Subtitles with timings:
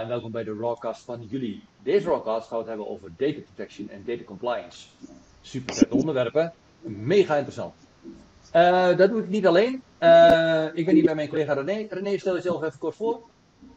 [0.00, 1.62] en welkom bij de Rawcast van jullie.
[1.82, 4.86] Deze Rawcast gaan we het hebben over data protection en data compliance.
[5.40, 7.74] Super vet onderwerpen, mega interessant.
[8.56, 9.82] Uh, dat doe ik niet alleen.
[10.00, 11.86] Uh, ik ben hier bij mijn collega René.
[11.90, 13.20] René, stel jezelf even kort voor.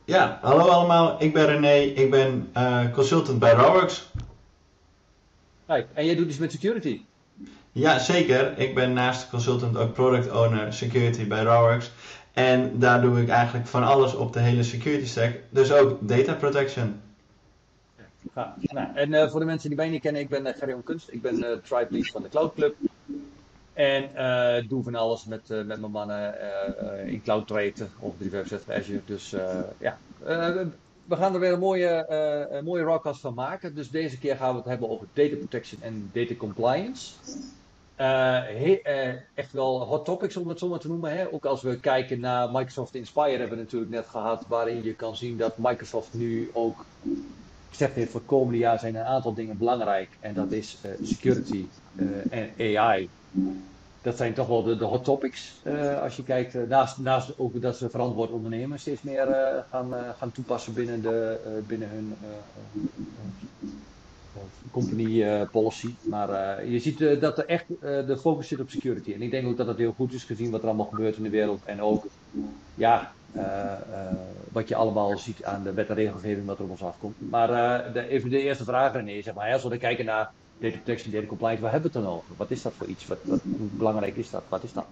[0.06, 1.22] Ja, hallo allemaal.
[1.22, 1.74] Ik ben René.
[1.74, 4.10] Ik ben uh, consultant bij Rawworks.
[5.68, 7.02] Kijk, en jij doet iets met security?
[7.72, 8.58] Ja, zeker.
[8.58, 11.92] Ik ben naast consultant ook product owner security bij Rawworks.
[12.34, 15.34] En daar doe ik eigenlijk van alles op de hele security stack.
[15.50, 17.02] Dus ook data protection.
[18.34, 21.12] Nou, en uh, voor de mensen die mij niet kennen, ik ben uh, Gerry Kunst.
[21.12, 22.76] Ik ben uh, tribe lead van de Cloud Club.
[23.74, 26.36] En uh, doe van alles met, met mijn mannen
[27.08, 29.02] in Cloud Trade of 365 Azure.
[29.06, 29.36] Dus
[29.78, 29.98] ja,
[31.06, 32.06] we gaan er weer een mooie,
[32.50, 33.76] een mooie rockcast van maken.
[33.76, 37.14] Dus deze keer gaan we het hebben over data protection en data compliance.
[37.98, 38.70] Uh,
[39.34, 41.18] echt wel hot topics om het zo maar te noemen.
[41.18, 41.34] Hè?
[41.34, 45.16] Ook als we kijken naar Microsoft Inspire hebben we natuurlijk net gehad, waarin je kan
[45.16, 46.86] zien dat Microsoft nu ook
[47.70, 50.10] gezegd heeft voor het komende jaar zijn een aantal dingen belangrijk.
[50.20, 51.66] En dat is uh, security
[52.30, 53.10] en AI.
[54.02, 55.54] Dat zijn toch wel de, hot topics
[56.02, 56.68] als je kijkt.
[56.68, 59.28] naast, naast ook dat ze verantwoord ondernemen steeds meer
[59.70, 62.16] gaan, gaan toepassen binnen, de, binnen hun
[64.72, 65.94] company uh, policy.
[66.02, 69.14] Maar uh, je ziet uh, dat er echt de focus zit op security.
[69.14, 71.24] En ik denk ook dat dat heel goed is gezien wat er allemaal gebeurt in
[71.24, 71.62] de wereld.
[71.66, 72.06] En ook
[72.76, 73.12] ja,
[74.52, 77.16] wat je allemaal ziet aan de wet en regelgeving wat er op ons afkomt.
[77.30, 77.48] Maar
[77.94, 81.26] de, even de eerste vraag René, zeg maar, als we kijken naar data protection, data
[81.26, 82.28] compliance, waar hebben we het dan over?
[82.38, 83.08] Wat is dat voor iets?
[83.08, 84.44] Wat, wat, hoe belangrijk is dat?
[84.50, 84.86] Wat is dat?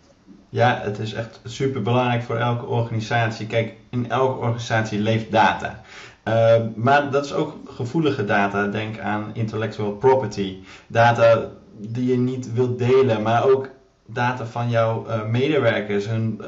[0.49, 3.47] Ja, het is echt super belangrijk voor elke organisatie.
[3.47, 5.81] Kijk, in elke organisatie leeft data.
[6.27, 8.67] Uh, maar dat is ook gevoelige data.
[8.67, 10.57] Denk aan intellectual property.
[10.87, 13.69] Data die je niet wilt delen, maar ook
[14.05, 16.41] data van jouw uh, medewerkers, hun,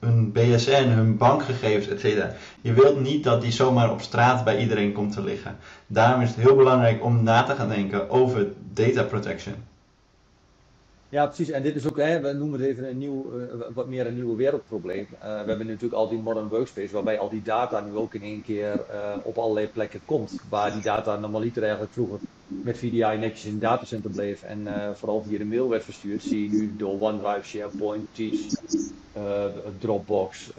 [0.00, 2.24] hun, BSN, hun bankgegevens, etc.
[2.60, 5.56] Je wilt niet dat die zomaar op straat bij iedereen komt te liggen.
[5.86, 9.54] Daarom is het heel belangrijk om na te gaan denken over data protection.
[11.12, 11.50] Ja, precies.
[11.50, 14.14] En dit is ook, hè, we noemen het even een nieuw, uh, wat meer een
[14.14, 15.06] nieuw wereldprobleem.
[15.14, 18.22] Uh, we hebben natuurlijk al die modern workspace, waarbij al die data nu ook in
[18.22, 20.40] één keer uh, op allerlei plekken komt.
[20.48, 25.22] Waar die data normaliter eigenlijk vroeger met VDI netjes in het datacenter bleef en vooral
[25.22, 28.56] via de mail werd verstuurd, zie je nu door OneDrive, SharePoint, Teams,
[29.78, 30.50] Dropbox,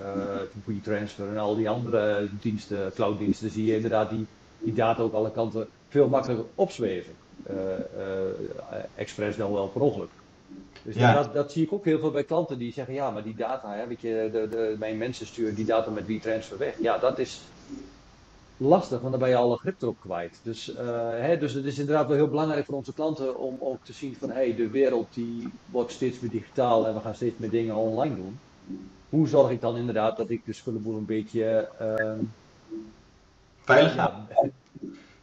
[0.66, 4.26] WeTransfer en al die andere diensten, clouddiensten, zie je inderdaad die,
[4.60, 7.14] die data ook alle kanten veel makkelijker opzweven.
[8.96, 10.10] expres dan wel per ongeluk.
[10.84, 11.14] Dus ja.
[11.14, 13.74] dat, dat, zie ik ook heel veel bij klanten die zeggen, ja, maar die data,
[13.74, 16.76] hè, weet je, de, de, mijn mensen sturen die data met WeTransfer weg.
[16.82, 17.42] Ja, dat is
[18.58, 20.40] lastig, want dan ben je alle grip erop kwijt.
[20.44, 23.84] Dus, uh, hè, dus het is inderdaad wel heel belangrijk voor onze klanten om ook
[23.84, 27.16] te zien van, hé, hey, de wereld die wordt steeds meer digitaal en we gaan
[27.16, 28.40] steeds meer dingen online doen.
[29.10, 31.70] Hoe zorg ik dan inderdaad dat ik de spullenboel een beetje...
[31.82, 32.12] Uh,
[33.64, 34.26] Veilig ja,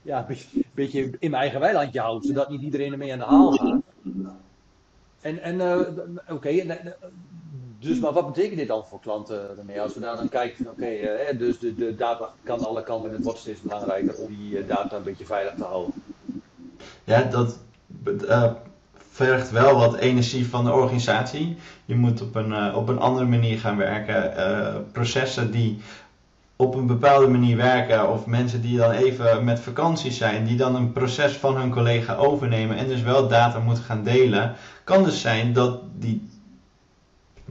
[0.02, 3.24] ja, een beetje, beetje in mijn eigen weilandje houd, zodat niet iedereen ermee aan de
[3.24, 3.82] haal gaat.
[5.20, 6.94] En, en uh, oké, okay,
[7.78, 9.80] dus maar wat betekent dit dan voor klanten ermee?
[9.80, 13.16] Als we daar dan kijken, oké, uh, dus de, de data kan alle kanten en
[13.16, 15.94] het wordt steeds belangrijker om die data een beetje veilig te houden.
[17.04, 17.58] Ja, dat
[18.96, 21.56] vergt wel wat energie van de organisatie.
[21.84, 24.90] Je moet op een, op een andere manier gaan werken.
[24.92, 25.80] processen die
[26.60, 30.74] op een bepaalde manier werken, of mensen die dan even met vakantie zijn, die dan
[30.74, 34.54] een proces van hun collega overnemen en dus wel data moeten gaan delen,
[34.84, 36.28] kan dus zijn dat die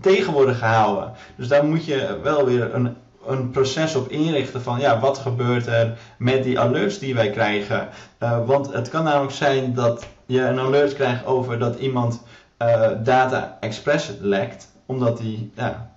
[0.01, 1.11] tegen worden gehouden.
[1.35, 5.67] Dus daar moet je wel weer een, een proces op inrichten van ja, wat gebeurt
[5.67, 7.87] er met die alerts die wij krijgen.
[8.19, 12.21] Uh, want het kan namelijk zijn dat je een alert krijgt over dat iemand
[12.61, 15.91] uh, data express lekt, omdat hij ja,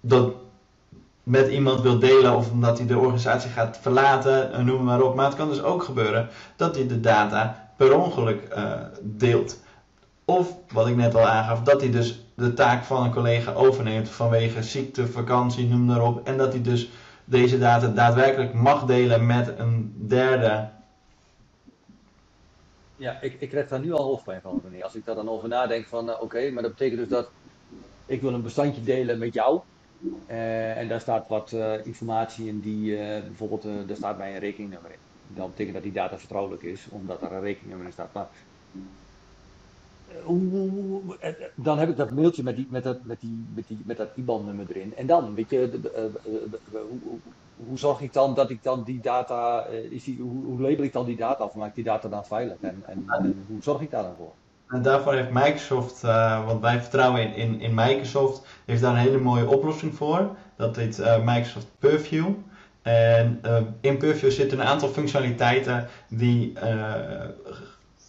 [0.00, 0.32] dat
[1.22, 5.14] met iemand wil delen of omdat hij de organisatie gaat verlaten, noem maar op.
[5.14, 9.60] Maar het kan dus ook gebeuren dat hij de data per ongeluk uh, deelt.
[10.24, 14.08] Of, wat ik net al aangaf, dat hij dus de taak van een collega overneemt
[14.08, 16.26] vanwege ziekte, vakantie, noem maar op.
[16.26, 16.90] En dat hij dus
[17.24, 20.68] deze data daadwerkelijk mag delen met een derde.
[22.96, 24.82] Ja, ik, ik krijg daar nu al hoofdpijn van, René.
[24.82, 27.30] Als ik daar dan over nadenk van, uh, oké, maar dat betekent dus dat
[28.06, 29.60] ik wil een bestandje delen met jou.
[30.28, 34.90] Uh, en daar staat wat uh, informatie in die, bijvoorbeeld, daar staat bij een rekeningnummer
[34.90, 34.98] in.
[35.34, 38.12] Dat betekent dat die data vertrouwelijk is, omdat er een rekeningnummer in staat.
[38.12, 38.28] Maar
[41.54, 44.08] dan heb ik dat mailtje met, die, met, dat, met, die, met, die, met dat
[44.14, 44.96] IBAN-nummer erin.
[44.96, 45.80] En dan, weet je,
[47.56, 50.92] hoe, zorg ik dan dat ik dan die data, is die, hoe, hoe label ik
[50.92, 52.56] dan die data of maak ik die data dan veilig?
[52.60, 54.32] En, en, en hoe zorg ik daar dan voor?
[54.72, 58.98] En daarvoor heeft Microsoft, uh, want wij vertrouwen in, in, in, Microsoft, heeft daar een
[58.98, 60.36] hele mooie oplossing voor.
[60.56, 62.28] Dat heet uh, Microsoft Purview.
[62.82, 66.52] En uh, in Purview zitten een aantal functionaliteiten die,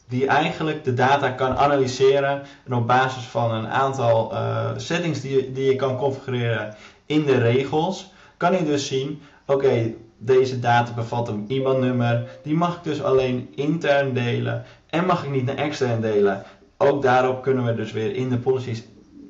[0.07, 2.41] die eigenlijk de data kan analyseren.
[2.65, 4.33] En op basis van een aantal
[4.77, 6.75] settings die, die je kan configureren
[7.05, 12.27] in de regels, kan je dus zien: oké, deze data bevat een IBAN-nummer.
[12.43, 16.43] Die mag ik dus alleen intern delen en mag ik niet naar extern delen.
[16.77, 18.83] Ook daarop kunnen we dus weer in de policies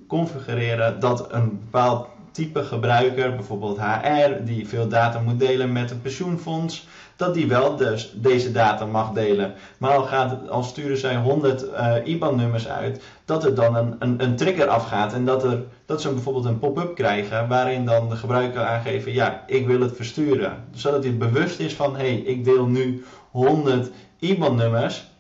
[0.08, 6.02] configureren dat een bepaald type gebruiker, bijvoorbeeld HR, die veel data moet delen met een
[6.02, 9.54] pensioenfonds, dat die wel dus deze data mag delen.
[9.78, 14.24] Maar al, gaat, al sturen zij 100 uh, IBAN-nummers uit, dat er dan een, een,
[14.24, 18.16] een, trigger afgaat en dat, er, dat ze bijvoorbeeld een pop-up krijgen waarin dan de
[18.16, 20.64] gebruiker aangeven, ja, ik wil het versturen.
[20.72, 25.12] Zodat hij bewust is van, hé, hey, ik deel nu 100 IBAN-nummers.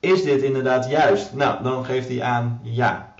[0.00, 1.34] Is dit inderdaad juist?
[1.34, 3.14] Nou, dan geeft hij aan ja.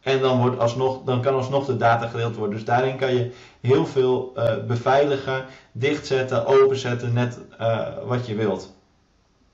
[0.00, 2.56] En dan, wordt alsnog, dan kan alsnog de data gedeeld worden.
[2.56, 3.30] Dus daarin kan je
[3.60, 8.74] heel veel uh, beveiligen, dichtzetten, openzetten, net uh, wat je wilt.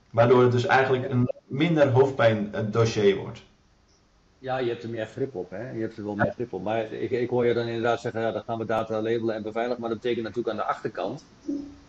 [0.09, 3.41] Waardoor het dus eigenlijk een minder hoofdpijn dossier wordt.
[4.41, 5.71] Ja, je hebt er meer grip op, hè?
[5.71, 6.63] Je hebt er wel meer grip op.
[6.63, 9.43] Maar ik, ik hoor je dan inderdaad zeggen, ja, dan gaan we data labelen en
[9.43, 9.81] beveiligen.
[9.81, 11.25] Maar dat betekent natuurlijk aan de achterkant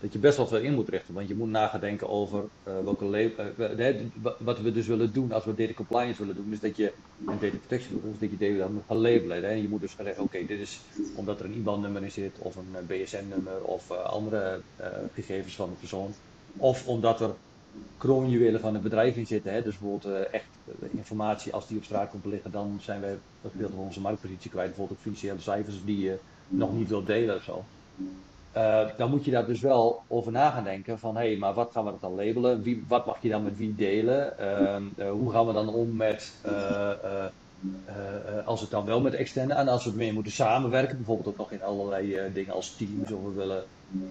[0.00, 1.14] dat je best wel veel in moet richten.
[1.14, 3.32] Want je moet nagedenken over uh, welke
[3.67, 3.94] uh,
[4.38, 6.52] wat we dus willen doen als we data compliance willen doen.
[6.52, 9.62] Is dat je, data protection is dat je data dan gaan labelen.
[9.62, 10.81] Je moet dus zeggen, oké, dit is
[11.17, 14.61] omdat er een IBAN-nummer in zit, of een BSN-nummer, of andere
[15.14, 16.14] gegevens van de persoon.
[16.56, 17.35] Of omdat er
[17.99, 19.52] kroonjuwelen van het bedrijf in zitten.
[19.52, 19.62] Hè?
[19.62, 20.44] Dus bijvoorbeeld uh, echt
[20.90, 24.50] informatie, als die op straat komt liggen, dan zijn wij dat gedeelte van onze marktpositie
[24.50, 24.67] kwijt.
[24.67, 26.19] Bijvoorbeeld ook financiële cijfers die je
[26.49, 27.64] nog niet wilt delen of zo.
[28.56, 31.55] Uh, dan moet je daar dus wel over na gaan denken van hé, hey, maar
[31.55, 32.62] wat gaan we dan labelen?
[32.62, 34.34] Wie, wat mag je dan met wie delen?
[34.99, 36.32] Uh, hoe gaan we dan om met
[38.44, 41.52] als het dan wel met externe en als we meer moeten samenwerken, bijvoorbeeld ook nog
[41.52, 43.64] in allerlei dingen als teams of we willen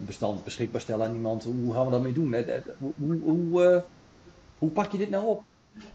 [0.05, 1.43] bestand beschikbaar stellen aan iemand.
[1.43, 2.35] Hoe gaan we dat mee doen?
[2.77, 3.83] Hoe, hoe, hoe,
[4.57, 5.43] hoe pak je dit nou op?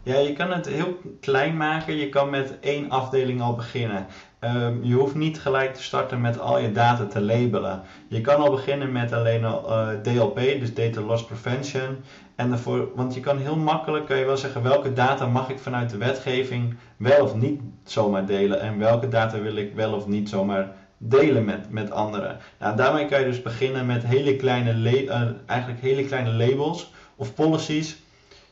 [0.03, 1.95] Ja, je kan het heel klein maken.
[1.95, 4.05] Je kan met één afdeling al beginnen.
[4.39, 7.81] Um, je hoeft niet gelijk te starten met al je data te labelen.
[8.07, 11.97] Je kan al beginnen met alleen al uh, DLP, dus Data Loss Prevention.
[12.35, 15.59] En daarvoor, want je kan heel makkelijk, kan je wel zeggen, welke data mag ik
[15.59, 18.61] vanuit de wetgeving wel of niet zomaar delen.
[18.61, 22.37] En welke data wil ik wel of niet zomaar delen met, met anderen.
[22.59, 27.33] Nou, daarmee kan je dus beginnen met hele kleine, uh, eigenlijk hele kleine labels of
[27.33, 28.03] policies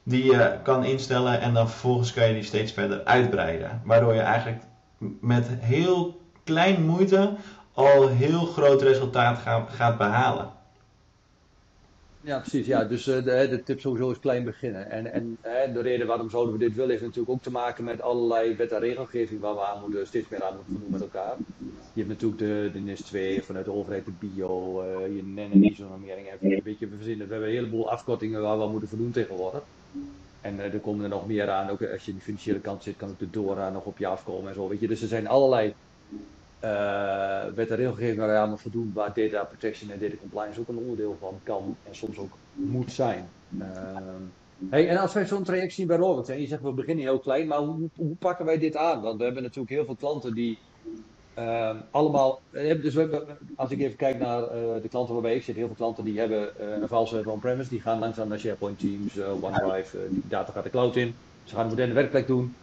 [0.03, 3.81] die je kan instellen en dan vervolgens kan je die steeds verder uitbreiden.
[3.85, 4.63] Waardoor je eigenlijk
[5.19, 7.33] met heel klein moeite
[7.73, 10.51] al heel groot resultaat gaat, behalen.
[12.21, 12.65] Ja, precies.
[12.65, 14.91] Ja, dus uh, de, de, tip sowieso is klein beginnen.
[14.91, 15.37] En, en
[15.73, 18.71] de reden waarom zouden we dit willen, heeft natuurlijk ook te maken met allerlei wet
[18.71, 21.35] en regelgeving waar we aan moeten, steeds meer aan moeten doen met elkaar.
[21.93, 25.51] Je hebt natuurlijk de, de NIS 2 vanuit de overheid, de bio, uh, je NEN
[25.51, 26.27] en ISO-normering.
[26.41, 29.63] Een beetje, we verzinnen, we hebben een heleboel afkortingen waar we aan moeten voldoen tegenwoordig.
[30.41, 31.69] En uh, er komen er nog meer aan.
[31.69, 34.07] Ook als je in de financiële kant zit, kan ook de DORA nog op je
[34.07, 34.67] afkomen en zo.
[34.67, 34.87] Weet je.
[34.87, 35.73] Dus er zijn allerlei
[36.63, 40.59] uh, wet en regelgeving waar je aan moet voldoen, waar data protection en data compliance
[40.59, 43.29] ook een onderdeel van kan en soms ook moet zijn.
[43.59, 43.65] Uh,
[44.69, 47.19] hey, en als wij zo'n traject zien bij Robert, en je zegt we beginnen heel
[47.19, 49.01] klein, maar hoe, hoe, pakken wij dit aan?
[49.01, 50.57] Want we hebben natuurlijk heel veel klanten die
[51.37, 53.25] uh, allemaal, dus we,
[53.55, 54.47] als ik even kijk naar uh,
[54.81, 57.81] de klanten waarbij ik zit, heel veel klanten die hebben uh, een valse on-premise, die
[57.81, 61.69] gaan langzaam naar SharePoint Teams, OneDrive, die data gaat de cloud in, ze gaan een
[61.69, 62.55] moderne werkplek doen.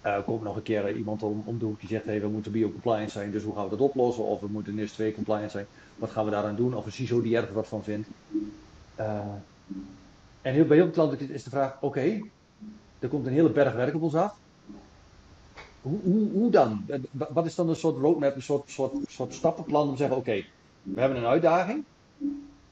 [0.00, 2.52] Er komt nog een keer iemand om, om de hoek die zegt, hey, we moeten
[2.52, 4.24] bio-compliant zijn, dus hoe gaan we dat oplossen?
[4.24, 6.74] Of we moeten NIS 2 compliant zijn, wat gaan we daaraan doen?
[6.74, 8.08] Of een CISO die ergens wat van vindt.
[8.96, 9.42] en
[10.42, 12.24] bij heel veel klanten is de vraag, oké, okay,
[12.98, 14.38] er komt een hele berg werk op ons af.
[15.82, 16.86] Hoe, hoe, hoe, dan?
[17.10, 20.44] Wat is dan een soort roadmap, een soort, soort, soort stappenplan om te zeggen: oké,
[20.82, 21.84] we hebben een uitdaging.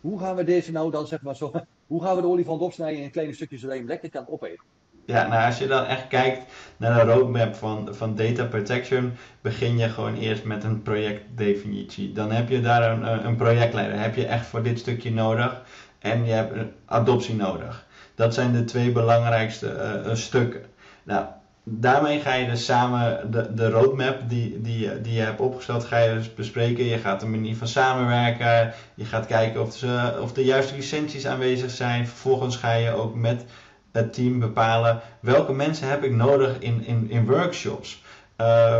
[0.00, 1.52] Hoe gaan we deze nou dan, zeg maar zo,
[1.86, 4.64] hoe gaan we de olifant opsnijden in kleine stukjes zodat je hem lekker kan opeten?
[5.04, 9.78] Ja, nou als je dan echt kijkt naar de roadmap van, van data protection, begin
[9.78, 12.12] je gewoon eerst met een projectdefinitie.
[12.12, 15.62] Dan heb je daar een, een projectleider, heb je echt voor dit stukje nodig
[15.98, 17.86] en je hebt een adoptie nodig.
[18.14, 20.62] Dat zijn de twee belangrijkste uh, stukken.
[21.02, 21.26] Nou,
[21.70, 25.98] daarmee ga je dus samen de, de roadmap die, die, die je hebt opgesteld, ga
[25.98, 26.84] je dus bespreken.
[26.84, 28.74] Je gaat een manier van samenwerken.
[28.94, 32.06] Je gaat kijken of, ze, of de juiste licenties aanwezig zijn.
[32.06, 33.44] Vervolgens ga je ook met
[33.92, 38.02] het team bepalen welke mensen heb ik nodig in, in, in workshops.
[38.40, 38.78] Uh,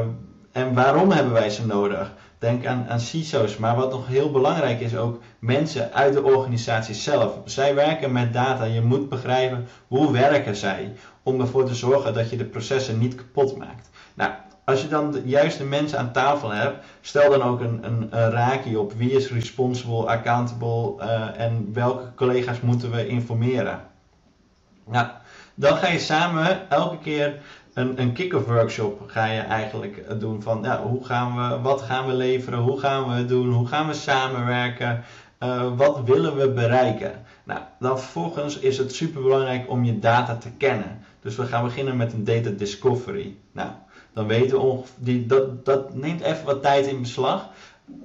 [0.53, 2.13] en waarom hebben wij ze nodig?
[2.39, 6.95] Denk aan, aan CISO's, maar wat nog heel belangrijk is ook mensen uit de organisatie
[6.95, 7.39] zelf.
[7.45, 10.93] Zij werken met data, je moet begrijpen hoe werken zij
[11.23, 13.91] om ervoor te zorgen dat je de processen niet kapot maakt.
[14.15, 14.31] Nou,
[14.65, 18.81] als je dan de juiste mensen aan tafel hebt, stel dan ook een, een, raakje
[18.81, 23.81] op wie is responsible, accountable uh, en welke collega's moeten we informeren.
[24.85, 25.07] Nou,
[25.55, 27.41] dan ga je samen elke keer
[27.79, 32.07] een, een kick-off workshop ga je eigenlijk doen van ja, hoe gaan we, wat gaan
[32.07, 35.05] we leveren, hoe gaan we het doen, hoe gaan we samenwerken,
[35.43, 37.13] uh, wat willen we bereiken.
[37.45, 40.99] Nou, dan vervolgens is het super belangrijk om je data te kennen.
[41.21, 43.37] Dus we gaan beginnen met een data discovery.
[43.53, 43.71] Nou,
[44.13, 47.49] dan weten we die, dat, dat neemt even wat tijd in beslag.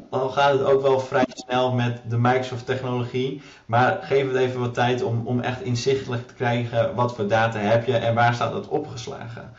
[0.10, 3.42] Dan gaat het ook wel vrij snel met de Microsoft technologie.
[3.66, 7.60] Maar geef het even wat tijd om, om echt inzichtelijk te krijgen wat voor data
[7.60, 9.52] heb je en waar staat dat opgeslagen.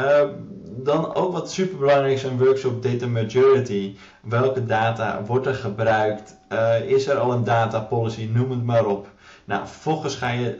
[0.00, 0.20] Uh,
[0.66, 3.96] dan ook wat super belangrijk is een workshop data maturity.
[4.20, 6.36] Welke data wordt er gebruikt?
[6.52, 8.28] Uh, is er al een data policy?
[8.32, 9.08] Noem het maar op.
[9.44, 10.58] Nou, vervolgens ga je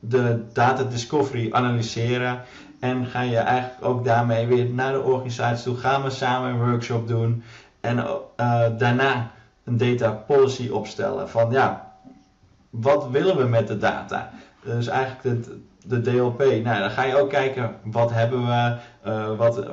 [0.00, 2.42] de data discovery analyseren
[2.80, 5.76] en ga je eigenlijk ook daarmee weer naar de organisatie toe.
[5.76, 7.42] Gaan we samen een workshop doen
[7.80, 9.30] en uh, daarna
[9.64, 11.28] een data policy opstellen.
[11.28, 11.92] Van ja,
[12.70, 14.30] wat willen we met de data?
[14.64, 16.38] Dus eigenlijk de, de DLP.
[16.38, 19.66] Nou, dan ga je ook kijken wat hebben we, uh, wat,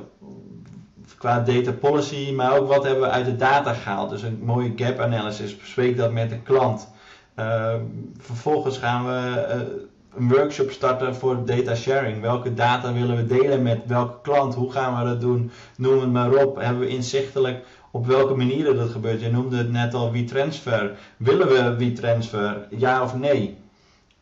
[1.18, 4.10] qua data policy, maar ook wat hebben we uit de data gehaald.
[4.10, 5.58] Dus een mooie gap analysis.
[5.58, 6.90] Bespreek dat met de klant.
[7.36, 7.74] Uh,
[8.18, 9.88] vervolgens gaan we
[10.18, 12.22] een workshop starten voor data sharing.
[12.22, 14.56] Welke data willen we delen met welke klant?
[14.56, 15.52] Hoe gaan we dat doen?
[15.78, 16.56] Noem het maar op.
[16.56, 19.22] Hebben we inzichtelijk op welke manieren dat gebeurt?
[19.22, 20.98] Je noemde het net al WeTransfer.
[21.18, 22.68] Willen we WeTransfer?
[22.70, 23.58] Ja of nee?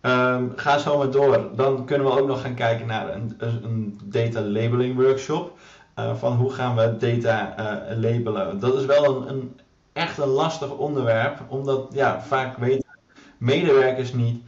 [0.02, 1.50] Um, ga zo maar door.
[1.56, 5.58] Dan kunnen we ook nog gaan kijken naar een, een data labeling workshop.
[6.00, 8.60] Uh, van hoe gaan we data uh, labelen.
[8.60, 9.60] Dat is wel een, een,
[9.94, 11.40] echt een lastig onderwerp.
[11.48, 12.84] Omdat ja, vaak weten
[13.38, 14.44] medewerkers niet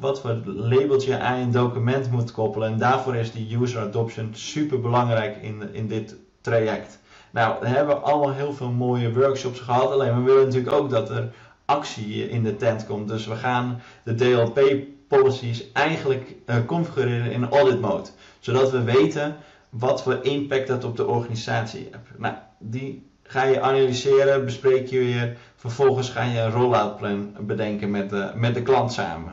[0.00, 2.72] wat voor labeltje aan een document moet koppelen.
[2.72, 6.98] En daarvoor is die user adoption super belangrijk in, in dit traject.
[7.30, 9.90] Nou, we hebben allemaal heel veel mooie workshops gehad.
[9.90, 11.32] Alleen we willen natuurlijk ook dat er
[11.64, 13.08] actie in de tent komt.
[13.08, 14.60] Dus we gaan de DLP
[15.08, 18.08] policies eigenlijk uh, configureren in audit mode.
[18.38, 19.36] Zodat we weten
[19.70, 22.18] wat voor impact dat op de organisatie heeft.
[22.18, 25.36] Nou, die ga je analyseren, bespreek je weer.
[25.56, 29.32] Vervolgens ga je een rollout plan bedenken met de, met de klant samen.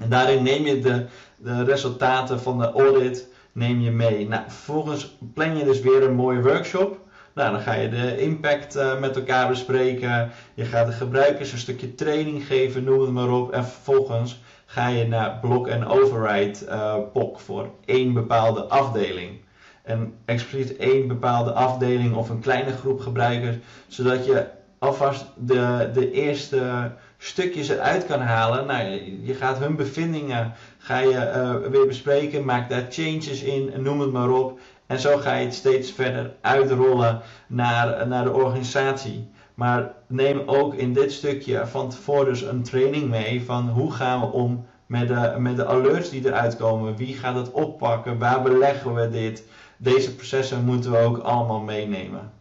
[0.00, 4.28] En daarin neem je de, de resultaten van de audit neem je mee.
[4.28, 6.98] Nou, vervolgens plan je dus weer een mooie workshop.
[7.34, 10.30] Nou, dan ga je de impact uh, met elkaar bespreken.
[10.54, 13.52] Je gaat de gebruikers een stukje training geven, noem het maar op.
[13.52, 19.40] En vervolgens ga je naar block en override uh, POC voor één bepaalde afdeling.
[19.82, 23.56] En expliciet één bepaalde afdeling of een kleine groep gebruikers,
[23.88, 24.46] zodat je
[24.80, 28.66] alvast de, de eerste stukjes eruit kan halen.
[28.66, 28.84] Nou,
[29.22, 31.32] je gaat hun bevindingen ga je,
[31.62, 34.58] uh, weer bespreken, maak daar changes in, noem het maar op.
[34.86, 39.30] En zo ga je het steeds verder uitrollen naar, naar de organisatie.
[39.54, 44.20] Maar neem ook in dit stukje van tevoren dus een training mee van hoe gaan
[44.20, 46.96] we om met de, met de alerts die eruit komen.
[46.96, 48.18] Wie gaat het oppakken?
[48.18, 49.44] Waar beleggen we dit?
[49.76, 52.39] Deze processen moeten we ook allemaal meenemen.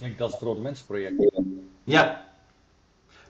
[0.00, 1.30] Ik denk dat het grote mensenproject.
[1.84, 2.24] Ja,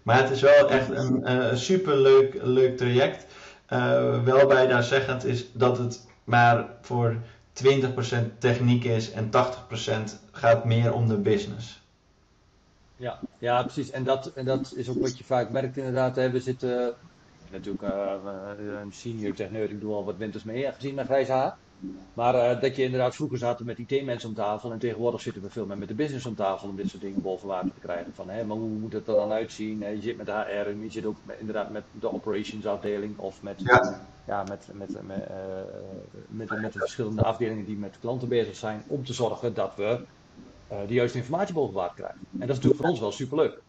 [0.03, 3.27] maar het is wel echt een super leuk, leuk traject.
[3.73, 7.17] Uh, wel bij daar zeggend is dat het maar voor
[7.65, 9.31] 20% techniek is en 80%
[10.31, 11.83] gaat meer om de business.
[12.97, 13.91] Ja, ja precies.
[13.91, 16.17] En dat, en dat is ook wat je vaak merkt inderdaad.
[16.17, 16.31] Hè.
[16.31, 16.95] We zitten
[17.50, 18.12] natuurlijk uh,
[18.83, 21.57] een senior techneut, ik doe al wat winters mee, gezien mijn haar.
[22.15, 25.51] Maar uh, dat je inderdaad vroeger zaten met IT-mensen om tafel en tegenwoordig zitten we
[25.51, 28.15] veel meer met de business om tafel om dit soort dingen boven water te krijgen.
[28.15, 29.79] Van, hè, maar hoe moet het er dan uitzien?
[29.79, 33.43] je zit met HR en je zit ook met, inderdaad met de operations afdeling of
[33.43, 34.01] met, ja.
[34.27, 35.35] ja met, met, met, uh,
[36.29, 40.01] met, met, de verschillende afdelingen die met klanten bezig zijn om te zorgen dat we
[40.73, 42.21] uh, de juiste informatie boven water krijgen.
[42.33, 43.61] En dat is natuurlijk voor ons wel superleuk.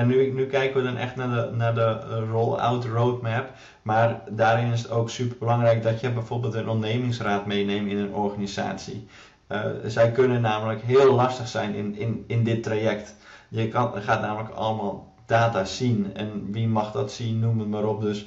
[0.00, 3.50] En nu, nu kijken we dan echt naar de, naar de eh, roll-out roadmap.
[3.82, 8.14] Maar daarin is het ook super belangrijk dat je bijvoorbeeld een ondernemingsraad meeneemt in een
[8.14, 9.06] organisatie.
[9.48, 13.14] Uh, zij kunnen namelijk heel lastig zijn in, in, in dit traject.
[13.48, 16.10] Je kan, gaat namelijk allemaal data zien.
[16.14, 18.00] En wie mag dat zien, noem het maar op.
[18.00, 18.26] Dus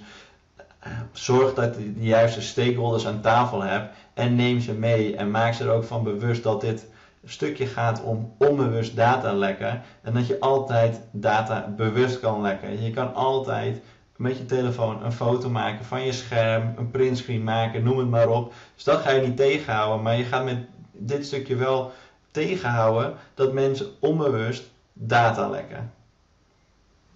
[0.88, 3.96] uh, zorg dat je de juiste stakeholders aan tafel hebt.
[4.13, 5.15] En neem ze mee.
[5.15, 6.86] En maak ze er ook van bewust dat dit
[7.25, 9.82] stukje gaat om onbewust data lekken.
[10.01, 12.84] En dat je altijd data bewust kan lekken.
[12.84, 13.82] Je kan altijd
[14.15, 18.30] met je telefoon een foto maken van je scherm, een printscreen maken, noem het maar
[18.30, 18.53] op.
[18.75, 20.03] Dus dat ga je niet tegenhouden.
[20.03, 20.58] Maar je gaat met
[20.92, 21.92] dit stukje wel
[22.32, 25.94] tegenhouden dat mensen onbewust data lekken.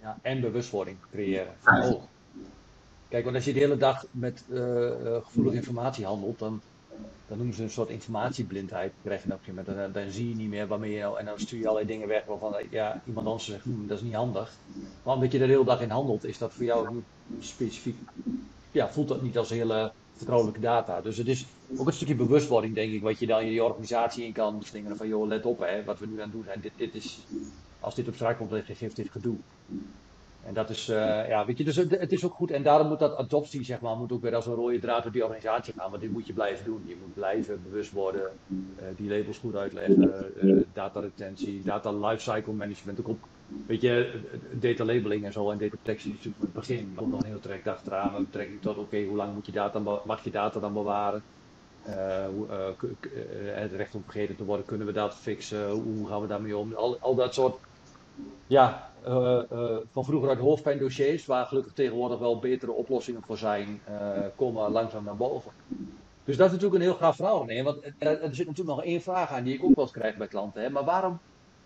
[0.02, 1.54] Ja, en bewustwording creëren.
[1.66, 2.02] Oh.
[3.10, 4.60] Kijk, want als je de hele dag met uh,
[5.24, 6.62] gevoelige informatie handelt, dan
[7.28, 8.94] dan noemen ze een soort informatieblindheid.
[9.04, 11.68] Krijg je moment, dan, dan, zie je niet meer waarmee je en dan stuur je
[11.68, 14.54] allerlei dingen weg waarvan ja, iemand anders zegt, hm, dat is niet handig.
[15.04, 17.04] Maar omdat je er de hele dag in handelt, is dat voor jou
[17.40, 17.98] specifiek,
[18.72, 21.02] ja, voelt dat niet als hele vertrouwelijke data.
[21.02, 21.46] Dus het is
[21.78, 24.98] ook een stukje bewustwording, denk ik, wat je dan in je organisatie in kan slingeren
[24.98, 27.20] van, joh, let op, hè, wat we nu aan het doen zijn, dit, dit is,
[27.80, 29.38] als dit op straat komt, dan geeft dit gedoe.
[30.48, 32.52] En dat is, uh, ja, weet je, dus het, is ook goed.
[32.52, 35.12] En daarom moet dat adoptie, zeg maar, moet ook weer als een rode draad door
[35.12, 35.90] die organisatie gaan.
[35.90, 36.84] Want dit moet je blijven doen.
[36.86, 38.58] Je moet blijven bewust worden, uh,
[38.96, 43.00] die labels goed uitleggen, uh, data retentie, data lifecycle management.
[43.00, 43.18] Ook op,
[43.66, 46.94] weet je, data labeling en zo en data protection is natuurlijk het begin.
[46.96, 50.24] Komt dan heel traject achteraan met betrekking tot, oké, hoe lang moet je data, mag
[50.24, 51.24] je data dan bewaren?
[53.54, 55.70] het recht om vergeten te worden, kunnen we dat fixen?
[55.70, 56.74] Hoe gaan we daarmee om?
[56.74, 57.58] Al, al dat soort
[58.48, 63.82] ja, uh, uh, van vroeger uit hoofdpijndossiers, waar gelukkig tegenwoordig wel betere oplossingen voor zijn,
[63.90, 65.52] uh, komen langzaam naar boven.
[66.24, 67.44] Dus dat is natuurlijk een heel gaaf verhaal.
[67.44, 70.18] Nee, want er, zit natuurlijk nog één vraag aan die ik ook wel eens krijg
[70.18, 70.62] bij klanten.
[70.62, 70.70] Hè?
[70.70, 71.20] Maar waarom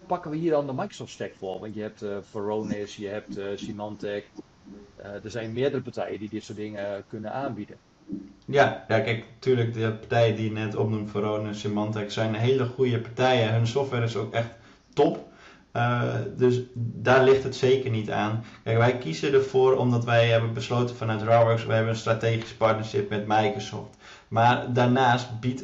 [0.06, 1.60] pakken we hier dan de Microsoft stack voor?
[1.60, 4.26] Want je hebt uh, Varonis, je hebt Symantec.
[4.98, 7.78] er zijn meerdere partijen die dit soort dingen kunnen aanbieden.
[8.46, 13.00] Ja, ja, kijk, natuurlijk de partijen die je net opnoemt, Varonis, Symantec, zijn hele goede
[13.00, 13.54] partijen.
[13.54, 14.50] Hun software is ook echt
[14.94, 15.31] top.
[15.74, 18.44] Uh, dus daar ligt het zeker niet aan.
[18.64, 23.10] Kijk, wij kiezen ervoor omdat wij hebben besloten vanuit Rawworks, we hebben een strategisch partnership
[23.10, 23.98] met Microsoft.
[24.28, 25.64] Maar daarnaast biedt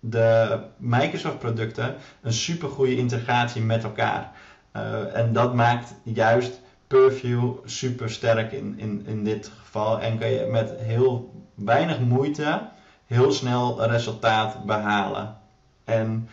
[0.00, 4.32] de Microsoft producten een super goede integratie met elkaar.
[4.76, 10.00] Uh, en dat maakt juist Purview super sterk in, in, in dit geval.
[10.00, 12.62] En kan je met heel weinig moeite
[13.06, 15.36] heel snel resultaat behalen.
[15.84, 16.28] En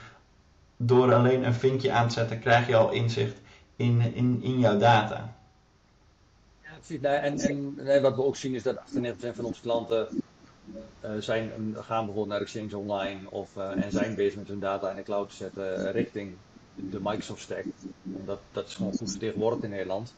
[0.85, 3.41] door alleen een vinkje aan te zetten, krijg je al inzicht
[3.75, 5.33] in, in, in jouw data.
[6.87, 8.81] Ja, en, en wat we ook zien is dat 98%
[9.33, 10.07] van onze klanten
[11.05, 14.89] uh, zijn, gaan bijvoorbeeld naar Exchange Online of, uh, en zijn bezig met hun data
[14.89, 16.35] in de cloud te zetten uh, richting
[16.75, 17.63] de Microsoft stack.
[18.03, 20.13] Dat, dat is gewoon goed vertegenwoordigd in Nederland.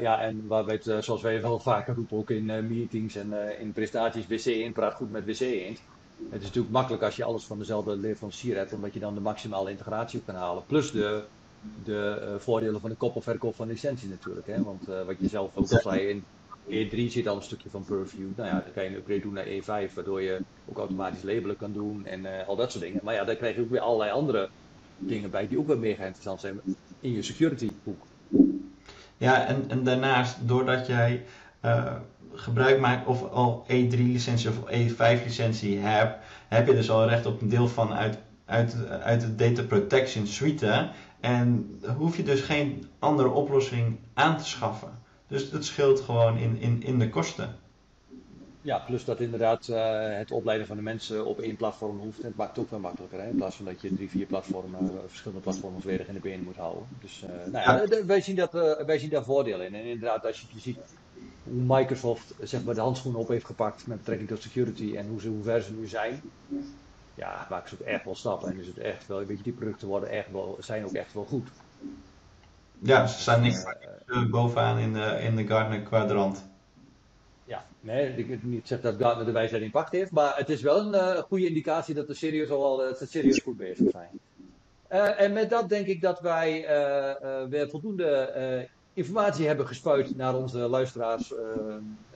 [0.00, 4.26] ja, en waar het, zoals wij wel vaker roepen, ook in meetings en in presentaties,
[4.26, 5.76] WC in praat goed met WC in.
[6.28, 9.20] Het is natuurlijk makkelijk als je alles van dezelfde leverancier hebt, omdat je dan de
[9.20, 10.66] maximale integratie op kan halen.
[10.66, 11.24] Plus de,
[11.84, 14.46] de uh, voordelen van de koppelverkoop van licentie natuurlijk.
[14.46, 14.62] Hè?
[14.62, 16.24] Want uh, wat je zelf ook al zei, in
[16.88, 18.28] E3 zit al een stukje van Purview.
[18.36, 21.56] Nou ja, dan kan je een upgrade doen naar E5, waardoor je ook automatisch labelen
[21.56, 23.00] kan doen en uh, al dat soort dingen.
[23.02, 24.48] Maar ja, daar krijg je ook weer allerlei andere
[24.98, 26.60] dingen bij die ook weer mega interessant zijn
[27.00, 28.02] in je security hoek.
[29.16, 31.24] Ja, en, en daarnaast, doordat jij
[32.34, 36.18] gebruik maakt of al E3-licentie of E5-licentie hebt,
[36.48, 40.26] heb je dus al recht op een deel van uit, uit, uit de Data Protection
[40.26, 40.90] Suite.
[41.20, 45.02] En hoef je dus geen andere oplossing aan te schaffen.
[45.28, 47.56] Dus dat scheelt gewoon in, in, in de kosten.
[48.60, 49.76] Ja, plus dat inderdaad uh,
[50.16, 52.20] het opleiden van de mensen op één platform hoeft.
[52.20, 53.20] En het maakt het ook wel makkelijker.
[53.20, 53.28] Hè?
[53.28, 56.44] In plaats van dat je drie, vier platformen, uh, verschillende platformen volledig in de benen
[56.44, 56.86] moet houden.
[57.00, 58.52] Dus uh, nou ja, wij, zien dat,
[58.86, 59.74] wij zien daar voordelen in.
[59.74, 60.78] En inderdaad, als je ziet
[61.44, 65.20] hoe Microsoft zeg maar, de handschoenen op heeft gepakt met betrekking tot security en hoe,
[65.20, 66.20] ze, hoe ver ze nu zijn.
[67.14, 68.50] Ja, maken ze ook echt wel stappen.
[68.50, 71.12] En is het echt wel, weet je, die producten worden echt wel, zijn ook echt
[71.12, 71.48] wel goed.
[72.78, 73.76] Ja, ze staan niet
[74.06, 76.48] uh, bovenaan in de, in de Gartner kwadrant.
[77.44, 80.62] Ja, nee, ik niet zeggen dat Gartner de wijsheid in pacht heeft, maar het is
[80.62, 83.90] wel een uh, goede indicatie dat de serieus al wel dat ze serieus goed bezig
[83.90, 84.10] zijn.
[84.92, 86.66] Uh, en met dat denk ik dat wij
[87.48, 91.38] weer voldoende informatie hebben gespuit naar onze luisteraars uh,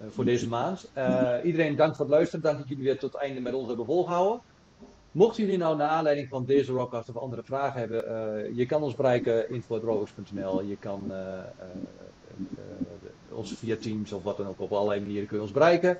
[0.08, 0.90] voor deze maand.
[0.96, 2.44] Uh, iedereen dank voor het luisteren.
[2.44, 4.40] Dank dat jullie weer tot het einde met ons hebben volgehouden.
[5.12, 8.82] Mochten jullie nou naar aanleiding van deze rockcast of andere vragen hebben, uh, je kan
[8.82, 10.62] ons bereiken info.rockers.nl.
[10.62, 11.12] Je kan
[13.30, 15.98] ons via Teams of wat dan ook op allerlei manieren kun ons bereiken.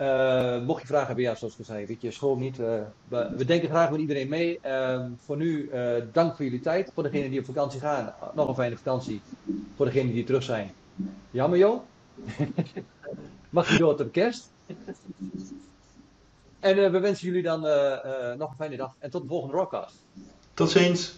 [0.00, 2.58] Uh, mocht je vragen hebben, ja, zoals ik zei, weet je, school niet.
[2.58, 4.58] Uh, we, denken graag met iedereen mee.
[4.66, 5.70] Uh, voor nu,
[6.12, 6.90] dank voor jullie tijd.
[6.94, 9.20] Voor degenen die op vakantie gaan, nog een fijne vakantie.
[9.76, 10.72] Voor degenen die terug zijn,
[11.30, 11.80] jammer joh.
[13.50, 14.50] Mag je door tot kerst.
[16.60, 17.60] en we wensen jullie dan
[18.38, 18.94] nog een fijne dag.
[18.98, 19.94] En tot de volgende Rockcast.
[20.54, 21.14] Tot ziens.